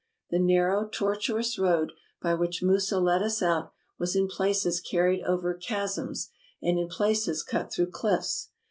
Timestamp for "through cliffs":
7.71-8.49